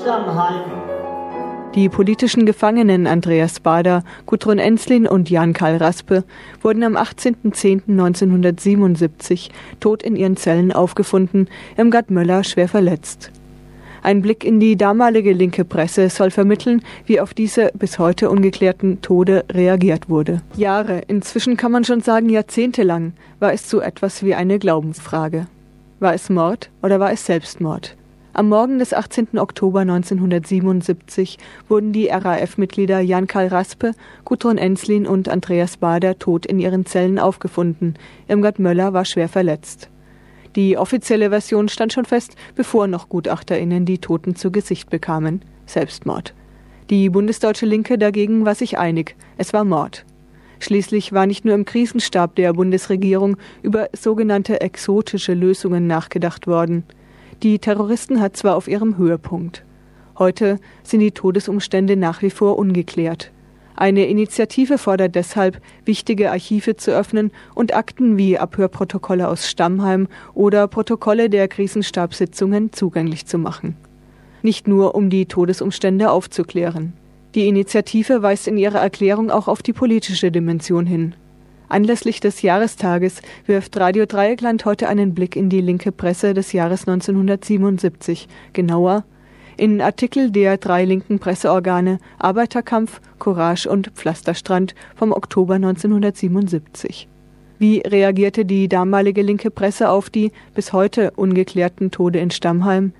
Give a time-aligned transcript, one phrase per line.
[0.00, 0.64] Stammheim.
[1.74, 6.24] Die politischen Gefangenen Andreas Bader, Gudrun Enslin und Jan-Karl Raspe
[6.62, 13.30] wurden am 18.10.1977 tot in ihren Zellen aufgefunden, Irmgard Möller schwer verletzt.
[14.02, 19.02] Ein Blick in die damalige linke Presse soll vermitteln, wie auf diese bis heute ungeklärten
[19.02, 20.40] Tode reagiert wurde.
[20.56, 25.46] Jahre, inzwischen kann man schon sagen jahrzehntelang, war es so etwas wie eine Glaubensfrage.
[26.00, 27.97] War es Mord oder war es Selbstmord?
[28.38, 29.36] Am Morgen des 18.
[29.36, 31.38] Oktober 1977
[31.68, 37.94] wurden die RAF-Mitglieder Jan-Karl Raspe, Gudrun Enslin und Andreas Bader tot in ihren Zellen aufgefunden.
[38.28, 39.90] Irmgard Möller war schwer verletzt.
[40.54, 45.42] Die offizielle Version stand schon fest, bevor noch GutachterInnen die Toten zu Gesicht bekamen.
[45.66, 46.32] Selbstmord.
[46.90, 49.16] Die bundesdeutsche Linke dagegen war sich einig.
[49.36, 50.04] Es war Mord.
[50.60, 56.84] Schließlich war nicht nur im Krisenstab der Bundesregierung über sogenannte exotische Lösungen nachgedacht worden.
[57.44, 59.64] Die Terroristen hat zwar auf ihrem Höhepunkt.
[60.18, 63.30] Heute sind die Todesumstände nach wie vor ungeklärt.
[63.76, 70.66] Eine Initiative fordert deshalb, wichtige Archive zu öffnen und Akten wie Abhörprotokolle aus Stammheim oder
[70.66, 73.76] Protokolle der Krisenstabssitzungen zugänglich zu machen.
[74.42, 76.92] Nicht nur, um die Todesumstände aufzuklären.
[77.36, 81.14] Die Initiative weist in ihrer Erklärung auch auf die politische Dimension hin.
[81.68, 86.88] Anlässlich des Jahrestages wirft Radio Dreieckland heute einen Blick in die linke Presse des Jahres
[86.88, 89.04] 1977, genauer
[89.58, 97.08] in Artikel der drei linken Presseorgane Arbeiterkampf, Courage und Pflasterstrand vom Oktober 1977.
[97.58, 102.92] Wie reagierte die damalige linke Presse auf die bis heute ungeklärten Tode in Stammheim?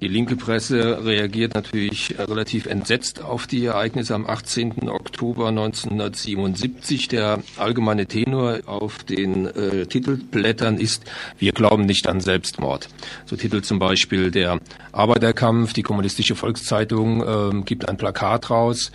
[0.00, 4.88] Die linke Presse reagiert natürlich relativ entsetzt auf die Ereignisse am 18.
[4.88, 7.08] Oktober 1977.
[7.08, 11.04] Der allgemeine Tenor auf den äh, Titelblättern ist,
[11.38, 12.88] wir glauben nicht an Selbstmord.
[13.26, 14.58] So titelt zum Beispiel der
[14.92, 18.92] Arbeiterkampf, die Kommunistische Volkszeitung äh, gibt ein Plakat raus.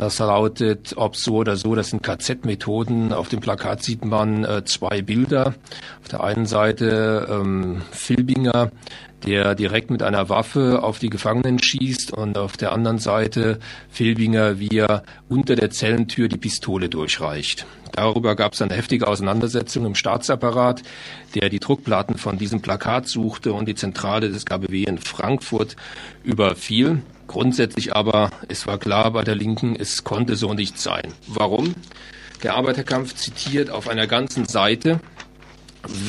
[0.00, 3.12] Das lautet, ob so oder so, das sind KZ-Methoden.
[3.12, 5.56] Auf dem Plakat sieht man äh, zwei Bilder.
[6.00, 8.70] Auf der einen Seite ähm, Filbinger,
[9.26, 13.58] der direkt mit einer Waffe auf die Gefangenen schießt und auf der anderen Seite
[13.90, 17.66] Filbinger, wie er unter der Zellentür die Pistole durchreicht.
[17.92, 20.82] Darüber gab es eine heftige Auseinandersetzung im Staatsapparat,
[21.34, 25.76] der die Druckplatten von diesem Plakat suchte und die Zentrale des KBW in Frankfurt
[26.24, 27.02] überfiel.
[27.30, 31.14] Grundsätzlich aber, es war klar bei der Linken, es konnte so nicht sein.
[31.28, 31.76] Warum?
[32.42, 34.98] Der Arbeiterkampf zitiert auf einer ganzen Seite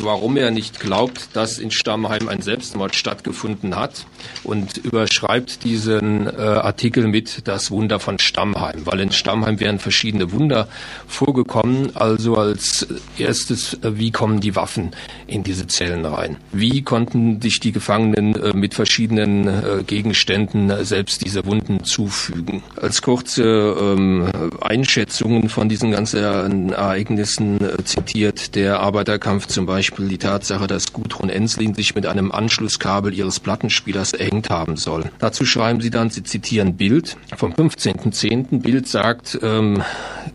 [0.01, 4.05] warum er nicht glaubt, dass in Stammheim ein Selbstmord stattgefunden hat
[4.43, 10.31] und überschreibt diesen äh, Artikel mit das Wunder von Stammheim, weil in Stammheim wären verschiedene
[10.31, 10.67] Wunder
[11.07, 11.95] vorgekommen.
[11.95, 12.87] Also als
[13.17, 14.91] erstes, äh, wie kommen die Waffen
[15.27, 16.37] in diese Zellen rein?
[16.51, 22.63] Wie konnten sich die Gefangenen äh, mit verschiedenen äh, Gegenständen äh, selbst diese Wunden zufügen?
[22.75, 24.29] Als kurze ähm,
[24.61, 31.29] Einschätzungen von diesen ganzen Ereignissen äh, zitiert der Arbeiterkampf zum Beispiel die Tatsache, dass Gudrun
[31.29, 35.11] Enslin sich mit einem Anschlusskabel ihres Plattenspielers erhängt haben soll.
[35.19, 38.61] Dazu schreiben sie dann, sie zitieren Bild vom 15.10.
[38.61, 39.83] Bild sagt, ähm,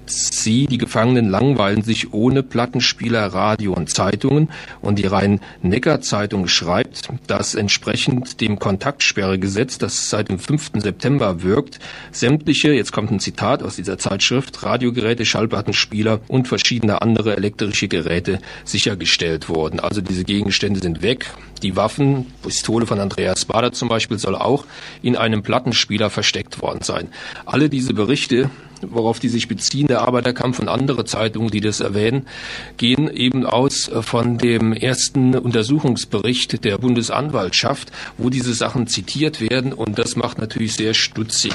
[0.06, 4.48] sie, die Gefangenen, langweilen sich ohne Plattenspieler, Radio und Zeitungen
[4.80, 10.72] und die Rhein-Neckar-Zeitung schreibt, dass entsprechend dem Kontaktsperregesetz, das seit dem 5.
[10.76, 11.78] September wirkt,
[12.12, 18.40] sämtliche, jetzt kommt ein Zitat aus dieser Zeitschrift, Radiogeräte, Schallplattenspieler und verschiedene andere elektrische Geräte
[18.64, 19.80] sichergestellt hergestellt wurden.
[19.80, 21.26] Also diese Gegenstände sind weg.
[21.62, 24.64] Die Waffen, Pistole von Andreas Bader zum Beispiel, soll auch
[25.02, 27.08] in einem Plattenspieler versteckt worden sein.
[27.44, 28.50] Alle diese Berichte
[28.82, 32.26] worauf die sich beziehen, der Arbeiterkampf und andere Zeitungen, die das erwähnen,
[32.76, 39.72] gehen eben aus äh, von dem ersten Untersuchungsbericht der Bundesanwaltschaft, wo diese Sachen zitiert werden
[39.72, 41.54] und das macht natürlich sehr stutzig.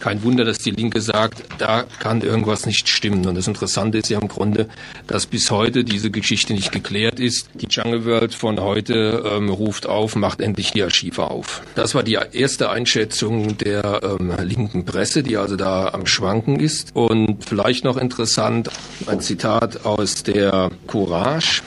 [0.00, 3.26] Kein Wunder, dass die Linke sagt, da kann irgendwas nicht stimmen.
[3.26, 4.68] Und das Interessante ist ja im Grunde,
[5.06, 7.48] dass bis heute diese Geschichte nicht geklärt ist.
[7.54, 11.62] Die Jungle World von heute ähm, ruft auf, macht endlich die Archive auf.
[11.74, 16.94] Das war die erste Einschätzung der ähm, linken Presse, die also da am Schwanken ist.
[16.94, 18.70] Und vielleicht noch interessant,
[19.06, 21.62] ein Zitat aus der Courage.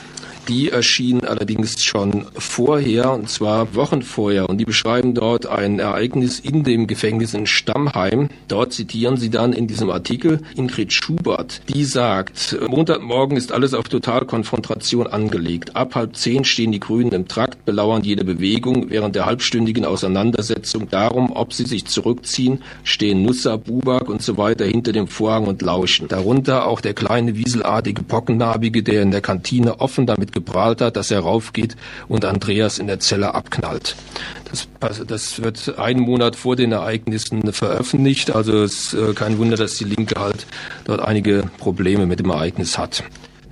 [0.48, 4.48] Die erschienen allerdings schon vorher, und zwar Wochen vorher.
[4.48, 8.28] Und die beschreiben dort ein Ereignis in dem Gefängnis in Stammheim.
[8.48, 11.62] Dort zitieren sie dann in diesem Artikel Ingrid Schubert.
[11.72, 15.76] Die sagt, Montagmorgen ist alles auf Totalkonfrontation angelegt.
[15.76, 18.90] Ab halb zehn stehen die Grünen im Trakt, belauern jede Bewegung.
[18.90, 24.64] Während der halbstündigen Auseinandersetzung darum, ob sie sich zurückziehen, stehen Nusser, Bubak und so weiter
[24.64, 26.08] hinter dem Vorhang und lauschen.
[26.08, 31.10] Darunter auch der kleine wieselartige Pockennarbige, der in der Kantine offen damit geprahlt hat, dass
[31.10, 31.76] er raufgeht
[32.08, 33.96] und Andreas in der Zelle abknallt.
[34.50, 34.68] Das,
[35.06, 38.34] das wird einen Monat vor den Ereignissen veröffentlicht.
[38.34, 40.46] Also es ist äh, kein Wunder, dass die Linke halt
[40.84, 43.04] dort einige Probleme mit dem Ereignis hat.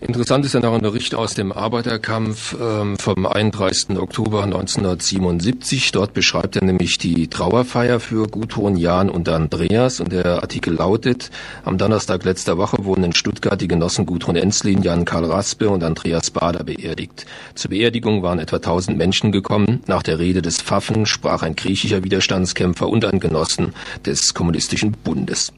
[0.03, 3.99] Interessant ist ja noch ein Bericht aus dem Arbeiterkampf ähm, vom 31.
[3.99, 5.93] Oktober 1977.
[5.93, 10.01] Dort beschreibt er nämlich die Trauerfeier für Gudrun, Jan und Andreas.
[10.01, 11.31] Und der Artikel lautet,
[11.65, 15.85] am Donnerstag letzter Woche wurden in Stuttgart die Genossen Gudrun Enslin, Jan Karl Raspe und
[15.85, 17.27] Andreas Bader beerdigt.
[17.55, 19.83] Zur Beerdigung waren etwa 1000 Menschen gekommen.
[19.87, 23.75] Nach der Rede des Pfaffen sprach ein griechischer Widerstandskämpfer und ein Genossen
[24.07, 25.53] des Kommunistischen Bundes.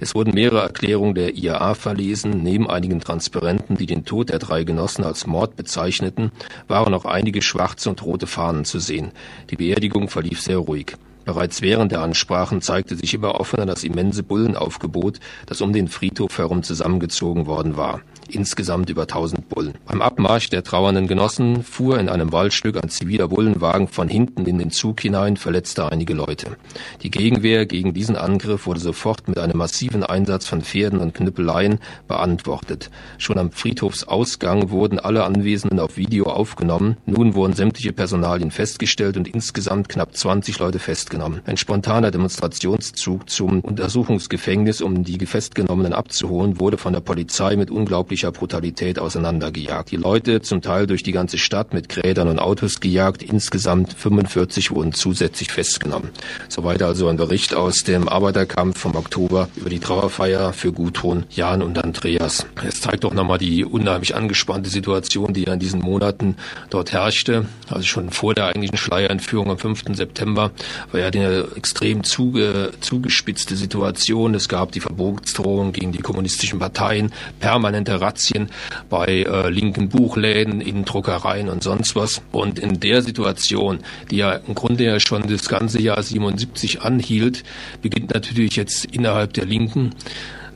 [0.00, 4.64] Es wurden mehrere Erklärungen der IAA verlesen, neben einigen Transparenten, die den Tod der drei
[4.64, 6.32] Genossen als Mord bezeichneten,
[6.68, 9.12] waren noch einige schwarze und rote Fahnen zu sehen.
[9.50, 10.96] Die Beerdigung verlief sehr ruhig.
[11.26, 16.38] Bereits während der Ansprachen zeigte sich immer offener das immense Bullenaufgebot, das um den Friedhof
[16.38, 19.74] herum zusammengezogen worden war insgesamt über 1000 Bullen.
[19.86, 24.58] Beim Abmarsch der trauernden Genossen fuhr in einem Waldstück ein ziviler Bullenwagen von hinten in
[24.58, 26.56] den Zug hinein, verletzte einige Leute.
[27.02, 31.78] Die Gegenwehr gegen diesen Angriff wurde sofort mit einem massiven Einsatz von Pferden und Knüppeleien
[32.08, 32.90] beantwortet.
[33.18, 36.96] Schon am Friedhofsausgang wurden alle Anwesenden auf Video aufgenommen.
[37.06, 41.40] Nun wurden sämtliche Personalien festgestellt und insgesamt knapp 20 Leute festgenommen.
[41.46, 48.13] Ein spontaner Demonstrationszug zum Untersuchungsgefängnis, um die Festgenommenen abzuholen, wurde von der Polizei mit unglaublicher
[48.14, 49.90] unglaublicher Brutalität auseinandergejagt.
[49.90, 53.24] Die Leute zum Teil durch die ganze Stadt mit Grädern und Autos gejagt.
[53.24, 56.10] Insgesamt 45 wurden zusätzlich festgenommen.
[56.48, 61.62] Soweit also ein Bericht aus dem Arbeiterkampf vom Oktober über die Trauerfeier für Gudrun, Jan
[61.62, 62.46] und Andreas.
[62.66, 66.36] Es zeigt doch nochmal die unheimlich angespannte Situation, die in diesen Monaten
[66.70, 67.46] dort herrschte.
[67.68, 69.96] Also schon vor der eigentlichen Schleierentführung am 5.
[69.96, 70.52] September
[70.92, 74.34] war ja eine extrem zuge, zugespitzte Situation.
[74.34, 78.50] Es gab die Verbotsdrohung gegen die kommunistischen Parteien, permanente Razzien
[78.88, 82.22] bei äh, linken Buchläden, in Druckereien und sonst was.
[82.32, 83.78] Und in der Situation,
[84.10, 87.44] die ja im Grunde ja schon das ganze Jahr 77 anhielt,
[87.82, 89.94] beginnt natürlich jetzt innerhalb der Linken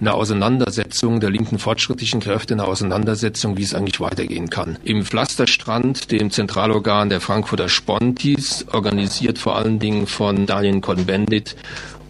[0.01, 4.79] eine Auseinandersetzung der linken fortschrittlichen Kräfte, eine Auseinandersetzung, wie es eigentlich weitergehen kann.
[4.85, 11.57] Im Pflasterstrand, dem Zentralorgan der Frankfurter Spontis, organisiert vor allen Dingen von Daniel Cohn-Bendit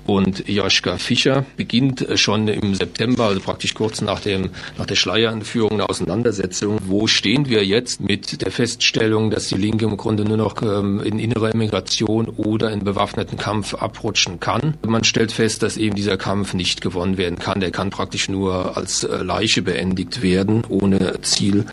[0.08, 5.72] und Joschka Fischer beginnt schon im September, also praktisch kurz nach, dem, nach der Schleierentführung,
[5.72, 6.78] eine Auseinandersetzung.
[6.86, 11.00] Wo stehen wir jetzt mit der Feststellung, dass die Linke im Grunde nur noch ähm,
[11.00, 14.78] in innerer Emigration oder in bewaffneten Kampf abrutschen kann?
[14.86, 17.60] Man stellt fest, dass eben dieser Kampf nicht gewonnen werden kann.
[17.60, 21.66] Der kann praktisch nur als äh, Leiche beendigt werden, ohne Ziel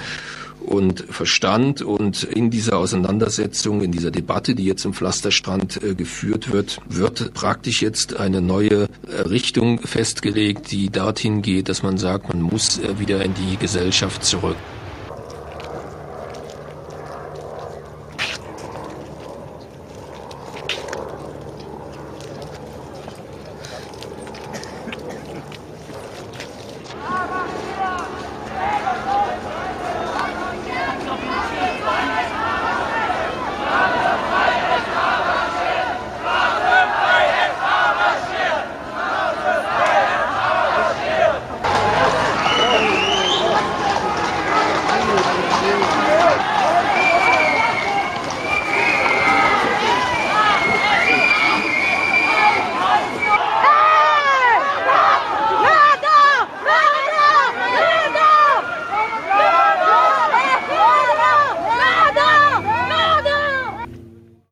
[0.66, 1.82] und Verstand.
[1.82, 7.34] Und in dieser Auseinandersetzung, in dieser Debatte, die jetzt im Pflasterstrand äh, geführt wird, wird
[7.34, 12.80] praktisch jetzt eine neue äh, Richtung festgelegt, die dorthin geht, dass man sagt, man muss
[12.80, 14.58] äh, wieder in die Gesellschaft zurück.